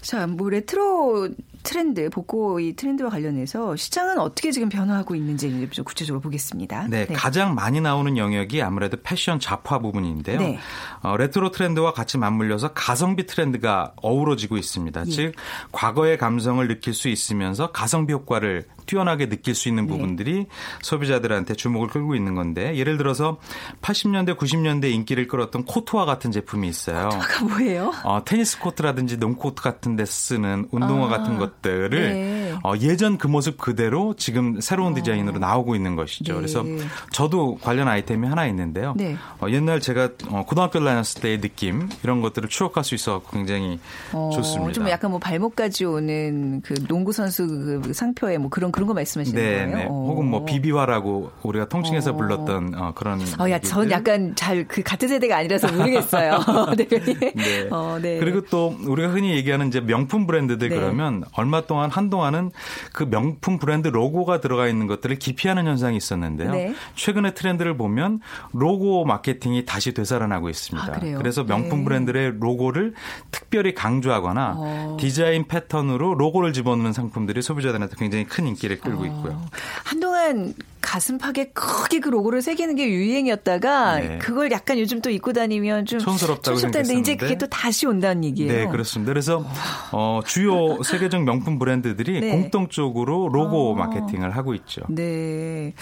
[0.00, 1.28] 자, 뭐 레트로
[1.62, 6.88] 트렌드, 복고 이 트렌드와 관련해서 시장은 어떻게 지금 변화하고 있는지 좀 구체적으로 보겠습니다.
[6.88, 10.38] 네, 가장 많이 나오는 영역이 아무래도 패션 잡화 부분인데요.
[10.38, 10.58] 네.
[11.02, 15.06] 어, 레트로 트렌드와 같이 맞물려서 가성비 트렌드가 어우러지고 있습니다.
[15.06, 15.10] 예.
[15.10, 15.34] 즉
[15.72, 19.92] 과거의 감성을 느낄 수 있으면서 가성비 효과를 뛰어나게 느낄 수 있는 네.
[19.92, 20.46] 부분들이
[20.82, 23.38] 소비자들한테 주목을 끌고 있는 건데 예를 들어서
[23.82, 27.10] 80년대 90년대 인기를 끌었던 코트와 같은 제품이 있어요.
[27.12, 27.92] 아까 뭐예요?
[28.04, 32.54] 어, 테니스 코트라든지 농코트 같은 데 쓰는 운동화 아, 같은 것 들을 네.
[32.62, 36.34] 어, 예전 그 모습 그대로 지금 새로운 디자인으로 나오고 있는 것이죠.
[36.34, 36.38] 네.
[36.38, 36.64] 그래서
[37.12, 38.94] 저도 관련 아이템이 하나 있는데요.
[38.96, 39.16] 네.
[39.40, 43.80] 어, 옛날 제가 어, 고등학교 다녔을 때의 느낌 이런 것들을 추억할 수 있어 굉장히
[44.12, 44.72] 어, 좋습니다.
[44.72, 47.46] 좀 약간 뭐 발목까지 오는 그 농구 선수
[47.82, 49.76] 그 상표에 뭐 그런 그런 거 말씀하시는 네, 거예요?
[49.76, 49.87] 네.
[49.88, 49.92] 어.
[50.08, 52.16] 혹은 뭐 비비화라고 우리가 통칭해서 어.
[52.16, 53.20] 불렀던 어, 그런.
[53.38, 53.90] 어, 야, 전.
[53.90, 56.38] 약간 잘 그 같은 세대가 아니라서 모르겠어요.
[56.76, 57.18] 대표님.
[57.34, 57.68] 네.
[57.70, 58.18] 어, 네.
[58.18, 60.74] 그리고 또 우리가 흔히 얘기하는 이제 명품 브랜드들 네.
[60.76, 62.51] 그러면 얼마 동안 한동안은
[62.92, 66.51] 그 명품 브랜드 로고가 들어가 있는 것들을 기피하는 현상이 있었는데요.
[66.51, 66.74] 네.
[66.96, 68.20] 최근의 트렌드를 보면
[68.53, 70.92] 로고 마케팅이 다시 되살아나고 있습니다.
[70.92, 70.98] 아?
[71.16, 71.85] 그래서 명품 네.
[71.85, 72.94] 브랜드의 로고를
[73.31, 74.96] 특별히 강조하거나 어.
[74.98, 79.33] 디자인 패턴으로 로고를 집어넣는 상품들이 소비자들한테 굉장히 큰 인기를 끌고 있고요.
[79.35, 79.46] 어,
[79.85, 84.18] 한동안 가슴팍에 크게 그 로고를 새기는 게 유행이었다가 네.
[84.18, 87.16] 그걸 약간 요즘 또 입고 다니면 좀 촌스럽다고 촌스럽다는데 이제.
[87.16, 88.52] 그게 또 다시 온다는 얘기예요.
[88.52, 89.10] 네, 그렇습니다.
[89.12, 89.44] 그래서
[89.92, 92.30] 어, 주요 세계적 명품 브랜드들이 네.
[92.30, 93.74] 공통적으로 로고 어.
[93.74, 94.82] 마케팅을 하고 있죠.
[94.88, 95.72] 네.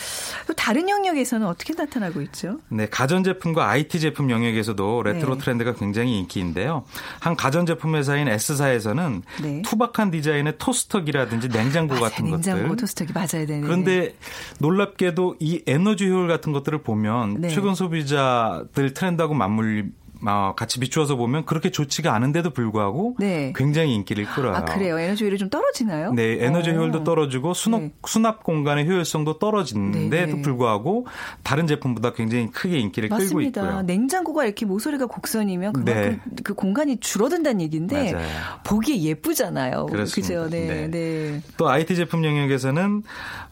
[0.46, 2.58] 또 다른 영역에서는 어떻게 나타나고 있죠?
[2.68, 5.40] 네, 가전제품과 IT 제품 영역에서도 레트로 네.
[5.40, 6.84] 트렌드가 굉장히 인기인데요.
[7.20, 9.62] 한 가전제품 회사인 S사에서는 네.
[9.62, 12.04] 투박한 디자인의 토스터기라든지 냉장고 맞아요.
[12.10, 12.76] 같은 냉장고 것들.
[12.76, 13.62] 토스터기 맞아야 되는.
[13.62, 14.14] 그런데
[14.58, 17.48] 놀 랍게도 이 에너지 효율 같은 것들을 보면 네.
[17.48, 19.92] 최근 소비자들 트렌드하고 맞물
[20.26, 23.52] 어, 같이 비추어서 보면 그렇게 좋지가 않은데도 불구하고 네.
[23.54, 24.54] 굉장히 인기를 끌어요.
[24.54, 24.98] 아 그래요.
[24.98, 26.12] 에너지 효율이 좀 떨어지나요?
[26.12, 26.74] 네, 에너지 어.
[26.74, 27.92] 효율도 떨어지고 수납, 네.
[28.06, 30.42] 수납 공간의 효율성도 떨어지는데도 네.
[30.42, 31.06] 불구하고
[31.42, 33.62] 다른 제품보다 굉장히 크게 인기를 끌고 맞습니다.
[33.62, 33.82] 있고요.
[33.82, 36.42] 냉장고가 이렇게 모서리가 곡선이면 그만큼 네.
[36.42, 38.26] 그 공간이 줄어든다는 얘기인데 맞아요.
[38.64, 39.86] 보기에 예쁘잖아요.
[39.86, 40.44] 그렇습니다.
[40.44, 40.50] 그죠?
[40.50, 40.90] 네, 네.
[40.90, 41.42] 네.
[41.56, 43.02] 또 IT 제품 영역에서는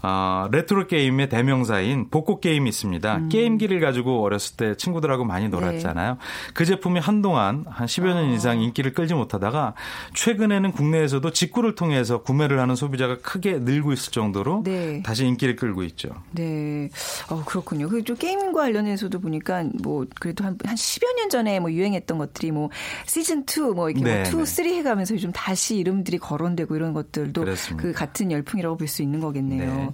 [0.02, 3.16] 어, 레트로 게임의 대명사인 복고 게임이 있습니다.
[3.16, 3.28] 음.
[3.28, 5.50] 게임기를 가지고 어렸을 때 친구들하고 많이 네.
[5.50, 6.18] 놀았잖아요.
[6.54, 8.32] 그 제품이 한동안 한 10여 년 아.
[8.32, 9.74] 이상 인기를 끌지 못하다가
[10.14, 15.02] 최근에는 국내에서도 직구를 통해서 구매를 하는 소비자가 크게 늘고 있을 정도로 네.
[15.02, 16.08] 다시 인기를 끌고 있죠.
[16.30, 16.88] 네.
[17.28, 17.88] 어, 그렇군요.
[17.88, 22.50] 그리고 좀 게임과 관련해서도 보니까 뭐 그래도 한, 한 10여 년 전에 뭐 유행했던 것들이
[22.52, 22.70] 뭐
[23.06, 24.44] 시즌 2 뭐 이렇게 네, 뭐 2, 네.
[24.44, 27.82] 3 해가면서 요즘 다시 이름들이 거론되고 이런 것들도 그렇습니다.
[27.82, 29.74] 그 같은 열풍이라고 볼 수 있는 거겠네요.
[29.74, 29.90] 네.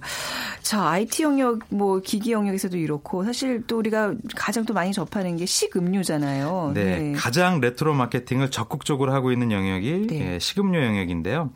[0.61, 5.45] 자, IT 영역 뭐 기기 영역에서도 이렇고 사실 또 우리가 가장 또 많이 접하는 게
[5.45, 6.50] 식음료잖아요.
[6.73, 10.33] 네, 가장 레트로 마케팅을 적극적으로 하고 있는 영역이 네.
[10.33, 11.51] 예, 식음료 영역인데요.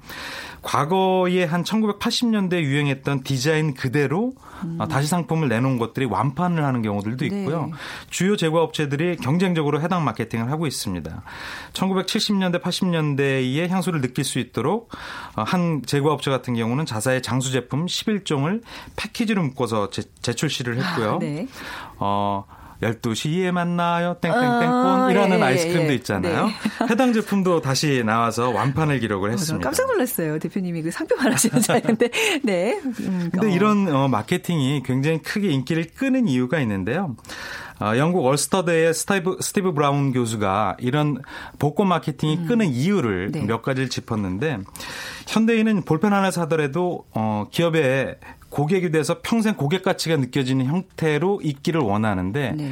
[0.62, 4.34] 과거에 한 1980년대 유행했던 디자인 그대로
[4.79, 7.29] 어, 다시 상품을 내놓은 것들이 완판을 하는 경우들도 음.
[7.29, 7.39] 네.
[7.39, 7.71] 있고요.
[8.10, 11.23] 주요 제과 업체들이 경쟁적으로 해당 마케팅을 하고 있습니다.
[11.73, 14.89] 1970년대, 80년대의 향수를 느낄 수 있도록
[15.36, 18.62] 어, 한 제과 업체 같은 경우는 자사의 장수 제품 11종을
[18.95, 21.19] 패키지로 묶어서 제, 재출시를 했고요.
[21.19, 21.47] 네.
[21.97, 22.45] 어,
[22.91, 24.17] 12시에 만나요.
[24.21, 25.95] 땡땡땡콘 어, 이라는 예, 예, 아이스크림도 예.
[25.95, 26.48] 있잖아요.
[26.48, 26.54] 네.
[26.89, 29.69] 해당 제품도 다시 나와서 완판을 기록을 어, 저 했습니다.
[29.69, 30.39] 깜짝 놀랐어요.
[30.39, 32.10] 대표님이 그 상표만 하시는 줄 알았는데.
[32.43, 32.80] 네.
[32.84, 33.50] 음, 근데 어.
[33.50, 37.15] 이런 어, 마케팅이 굉장히 크게 인기를 끄는 이유가 있는데요.
[37.80, 41.21] 어, 영국 얼스터대의 스티브, 스티브 브라운 교수가 이런
[41.60, 43.45] 복고 마케팅이 끄는 이유를 네.
[43.45, 44.60] 몇 가지를 짚었는데
[45.28, 48.17] 현대인은 볼펜 하나 사더라도 어, 기업에
[48.56, 52.72] 고객이 돼서 평생 고객 가치가 느껴지는 형태로 있기를 원하는데 네.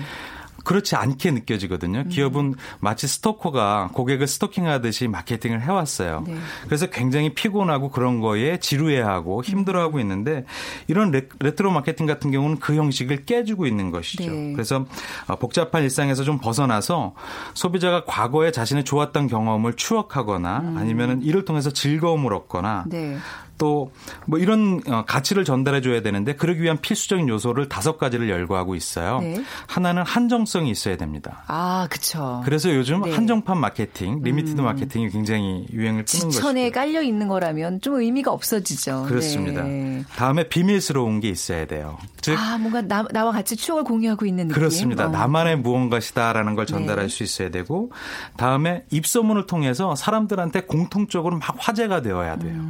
[0.64, 2.06] 그렇지 않게 느껴지거든요.
[2.06, 6.24] 기업은 마치 스토커가 고객을 스토킹하듯이 마케팅을 해왔어요.
[6.26, 6.36] 네.
[6.64, 10.46] 그래서 굉장히 피곤하고 그런 거에 지루해하고 힘들어하고 있는데
[10.88, 14.32] 이런 레, 레트로 마케팅 같은 경우는 그 형식을 깨주고 있는 것이죠.
[14.32, 14.54] 네.
[14.54, 14.86] 그래서
[15.28, 17.14] 어, 복잡한 일상에서 좀 벗어나서
[17.56, 23.18] 소비자가 과거에 자신의 좋았던 경험을 추억하거나 아니면은 이를 통해서 즐거움을 얻거나 네.
[23.58, 23.92] 또
[24.26, 29.20] 뭐 이런 어, 가치를 전달해 줘야 되는데 그러기 위한 필수적인 요소를 다섯 가지를 열거하고 있어요.
[29.20, 29.44] 네.
[29.68, 31.44] 하나는 한정성이 있어야 됩니다.
[31.48, 32.42] 아, 그쵸.
[32.46, 33.12] 그래서 요즘 네.
[33.12, 33.18] 음.
[33.18, 36.72] 한정판 마케팅, limited 마케팅이 굉장히 유행을 끄는 것이죠.
[36.74, 39.06] 깔려 있는 거라면 좀 의미가 없어지죠.
[39.08, 39.64] 그렇습니다.
[39.64, 40.04] 네.
[40.16, 41.98] 다음에 비밀스러운 게 있어야 돼요.
[42.22, 44.60] 즉 아, 뭔가 나, 나와 같이 추억을 공유하고 있는 느낌.
[44.60, 45.08] 그렇습니다.
[45.08, 45.10] 어.
[45.10, 47.14] 나만의 무언가 있다라는 걸 전달할 네.
[47.14, 47.92] 수 있어야 되고
[48.38, 52.62] 다음에 입소문을 통해서 사람들한테 공통적으로 막 화제가 되어야 돼요.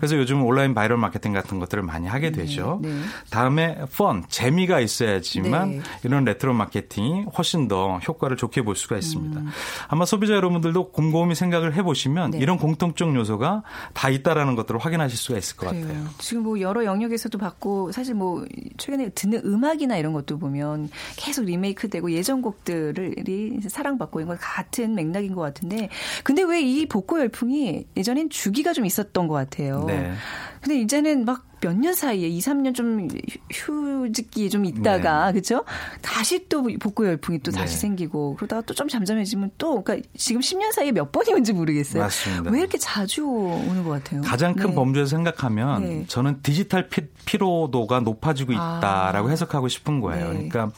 [0.00, 2.80] 그래서 요즘 온라인 바이럴 마케팅 같은 것들을 많이 하게 되죠.
[2.84, 2.88] 음.
[2.88, 3.00] 네.
[3.30, 5.80] 다음에 fun, 재미가 있어야지만 네.
[6.04, 9.40] 이런 레트로 마케팅이 훨씬 더 효과를 좋게 볼 수가 있습니다.
[9.40, 9.48] 음.
[9.88, 12.38] 아마 소비자 여러분들도 곰곰이 생각을 해보시면 네.
[12.38, 15.86] 이런 공통적 요소가 다 있다라는 것들을 확인하실 수가 있을 것 그래요.
[15.86, 16.04] 같아요.
[16.18, 18.44] 지금 뭐 여러 영역에서도 봤고 사실 뭐
[18.78, 25.34] 최근에 듣는 음악이나 이런 것도 보면 계속 리메이크되고 예전 곡들이 사랑받고 이런 거 같은 맥락인
[25.34, 25.88] 것 같은데
[26.24, 29.84] 근데 왜 이 복고 열풍이 예전엔 주기가 좀 있었던 것 같아요.
[29.90, 30.12] 네.
[30.60, 33.06] 근데 이제는 막 몇 년 사이에 2, 3년 좀
[33.52, 35.62] 휴- 휴직기에 좀 있다가 그렇죠?
[36.00, 37.80] 다시 또 복고 열풍이 또 다시 네.
[37.82, 42.02] 생기고 그러다가 또 좀 잠잠해지면 또 그러니까 지금 10년 사이에 몇 번이 온지 모르겠어요.
[42.02, 42.50] 맞습니다.
[42.50, 44.22] 왜 이렇게 자주 오는 것 같아요?
[44.22, 44.74] 가장 큰 네.
[44.74, 46.04] 범주에서 생각하면 네.
[46.08, 49.30] 저는 디지털 피, 피로도가 높아지고 있다라고 아.
[49.30, 50.32] 해석하고 싶은 거예요.
[50.32, 50.48] 네.
[50.48, 50.70] 그러니까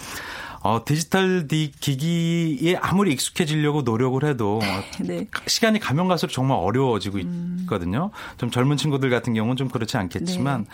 [0.62, 4.60] 어, 디지털 디, 기기에 아무리 익숙해지려고 노력을 해도
[5.02, 5.26] 네.
[5.46, 8.10] 시간이 가면 갈수록 정말 어려워지고 있거든요.
[8.38, 10.70] 좀 젊은 친구들 같은 경우는 좀 그렇지 않겠지만 네.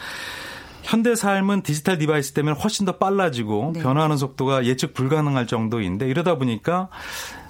[0.82, 3.82] 현대 삶은 디지털 device 때문에 훨씬 더 빨라지고 네.
[3.82, 6.88] 변화하는 속도가 예측 불가능할 정도인데 이러다 보니까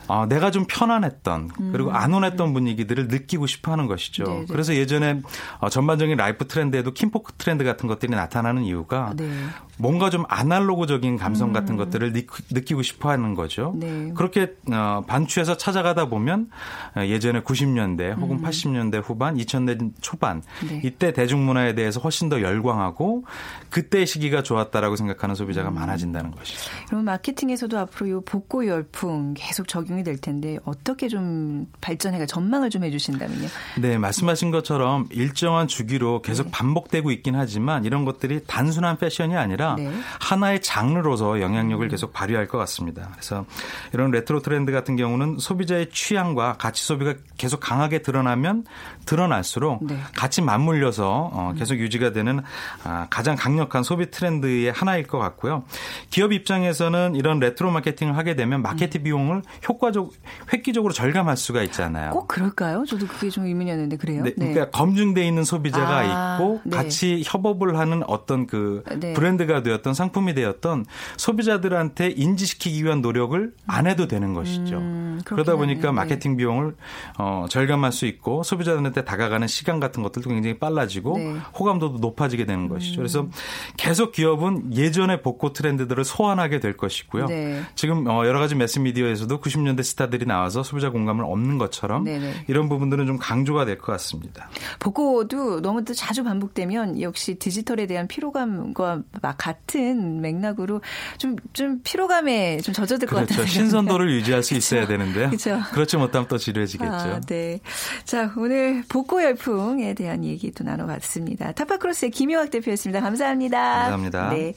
[0.08, 4.24] 어, 내가 좀 편안했던 그리고 안온했던 분위기들을 느끼고 싶어하는 것이죠.
[4.24, 4.28] 음.
[4.28, 4.46] 네, 네.
[4.50, 5.20] 그래서 예전에
[5.58, 9.30] 어, 전반적인 life 트렌드에도 Kinfolk 트렌드 같은 것들이 나타나는 이유가 네.
[9.78, 13.72] 뭔가 좀 아날로그적인 감성 같은 것들을 느, 느끼고 싶어하는 거죠.
[13.74, 13.80] 음.
[13.80, 14.12] 네.
[14.14, 16.50] 그렇게 어, 반추해서 찾아가다 보면
[16.96, 20.68] 어, 예전에 90년대 혹은 80년대 후반, 2000년 초반 음.
[20.68, 20.80] 네.
[20.84, 23.24] 이때 대중문화에 대해서 훨씬 더 열광하고
[23.68, 25.36] 그때 시기가 좋았다라고 생각하는 음.
[25.36, 26.70] 소비자가 많아진다는 것이죠.
[26.88, 32.70] 그럼 마케팅에서도 앞으로 이 복고 열풍 계속 적용 이 될 텐데 어떻게 좀 발전해가 전망을
[32.70, 33.48] 좀 해주신다면요.
[33.78, 36.50] 네, 말씀하신 것처럼 일정한 주기로 계속 네.
[36.52, 39.90] 반복되고 있긴 하지만 이런 것들이 단순한 패션이 아니라 네.
[40.20, 41.90] 하나의 장르로서 영향력을 음.
[41.90, 43.08] 계속 발휘할 것 같습니다.
[43.12, 43.44] 그래서
[43.92, 48.64] 이런 레트로 트렌드 같은 경우는 소비자의 취향과 가치 소비가 계속 강하게 드러나면
[49.04, 49.98] 드러날수록 네.
[50.14, 52.40] 같이 맞물려서 어, 계속 유지가 되는
[52.84, 55.64] 아, 가장 강력한 소비 트렌드의 하나일 것 같고요.
[56.10, 60.12] 기업 입장에서는 이런 레트로 마케팅을 하게 되면 마케팅 비용을 효과 적
[60.52, 62.10] 획기적으로 절감할 수가 있잖아요.
[62.10, 62.84] 꼭 그럴까요?
[62.86, 64.22] 저도 그게 좀 의문이었는데 그래요?
[64.22, 66.76] 네, 그러니까 검증돼 있는 소비자가 아, 있고 네.
[66.76, 69.14] 같이 협업을 하는 어떤 그 네.
[69.14, 74.76] 브랜드가 되었던 상품이 되었던 소비자들한테 인지시키기 위한 노력을 안 해도 되는 것이죠.
[74.76, 75.92] 음, 그러다 보니까 하네요.
[75.92, 76.74] 마케팅 비용을
[77.18, 81.36] 어, 절감할 수 있고 소비자들한테 다가가는 시간 같은 것들도 굉장히 빨라지고 네.
[81.58, 82.96] 호감도도 높아지게 되는 것이죠.
[82.96, 83.28] 그래서
[83.76, 87.26] 계속 기업은 예전의 복고 트렌드들을 소환하게 될 것이고요.
[87.26, 87.62] 네.
[87.74, 92.44] 지금 어, 여러 가지 매스미디어에서도 90년대 스타들이 나와서 소비자 공감을 얻는 것처럼 네네.
[92.48, 94.48] 이런 부분들은 좀 강조가 될 것 같습니다.
[94.80, 100.80] 복고도 너무 또 자주 반복되면 역시 디지털에 대한 피로감과 막 같은 맥락으로
[101.18, 103.34] 좀, 좀 피로감에 좀 젖어들 것 그렇죠.
[103.34, 103.46] 같아요.
[103.46, 105.28] 신선도를 유지할 수 있어야 되는데요.
[105.28, 105.60] 그렇죠.
[105.72, 106.92] 그렇지 못하면 또 지루해지겠죠.
[106.92, 107.60] 아, 네.
[108.04, 111.52] 자, 오늘 복고 열풍에 대한 얘기 또 나눠봤습니다.
[111.52, 113.00] 타파크로스의 김효학 대표였습니다.
[113.00, 113.58] 감사합니다.
[113.58, 114.30] 감사합니다.
[114.30, 114.54] 네.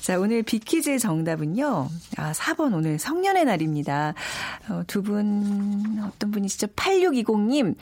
[0.00, 1.88] 자, 오늘 비키즈 정답은요.
[2.16, 4.14] 아, 4번 오늘 성년의 날입니다.
[4.68, 6.68] 어, 두 분, 어떤 분이시죠?
[6.68, 7.74] 8620님,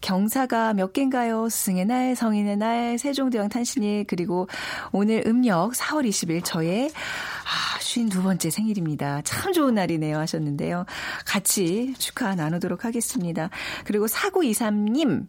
[0.00, 1.48] 경사가 몇 개인가요?
[1.48, 4.48] 스승의 날, 성인의 날, 세종대왕 탄신일, 그리고
[4.92, 9.20] 오늘 음력 4월 20일 저의 아, 52번째 생일입니다.
[9.22, 10.84] 참 좋은 날이네요 하셨는데요.
[11.24, 13.50] 같이 축하 나누도록 하겠습니다.
[13.84, 15.26] 그리고 4923님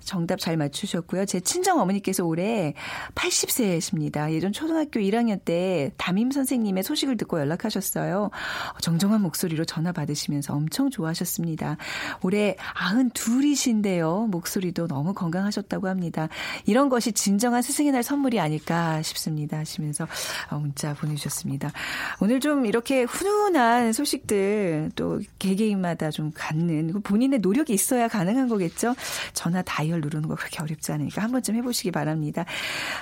[0.00, 1.24] 정답 잘 맞추셨고요.
[1.26, 2.74] 제 친정 어머니께서 올해
[3.14, 4.32] 80세십니다.
[4.32, 8.30] 예전 초등학교 1학년 때 담임 선생님의 소식을 듣고 연락하셨어요.
[8.80, 11.76] 정정한 목소리로 전화 받으시면서 엄청 좋아하셨습니다.
[12.22, 14.28] 올해 92이신데요.
[14.28, 16.28] 목소리도 너무 건강하셨다고 합니다.
[16.66, 19.58] 이런 것이 진정한 스승의 날 선물이 아닐까 싶습니다.
[19.58, 20.08] 하시면서
[20.50, 21.70] 문자 보내주셨습니다.
[22.20, 28.94] 오늘 좀 이렇게 훈훈한 소식들 또 개개인마다 좀 갖는 본인의 노력이 있어야 가능한 거겠죠.
[29.32, 32.44] 전화 다이얼 누르는 거 그렇게 어렵지 않으니까 한 번쯤 해보시기 바랍니다.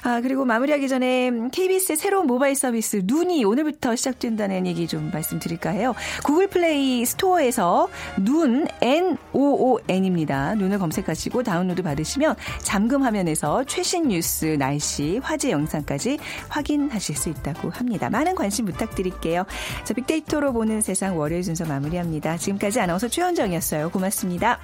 [0.02, 5.94] 아 그리고 마무리하기 전에 KBS의 새로운 모바일 서비스 눈이 오늘부터 시작된다는 얘기 좀 말씀드릴까 해요.
[6.24, 10.54] 구글 플레이 스토어에서 눈 N-O-O-N입니다.
[10.54, 18.10] 눈을 검색하시고 다운로드 받으시면 잠금 화면에서 최신 뉴스, 날씨, 화제 영상까지 확인하실 수 있다고 합니다.
[18.10, 19.44] 많은 관심 부탁드릴게요.
[19.84, 22.36] 자, 빅데이터로 보는 세상 월요일 순서 마무리합니다.
[22.36, 23.90] 지금까지 아나운서 최현정이었어요.
[23.90, 24.58] 고맙습니다.